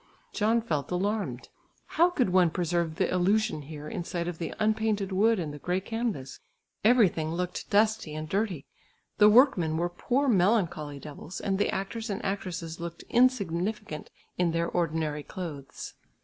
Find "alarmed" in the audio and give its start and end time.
0.89-1.49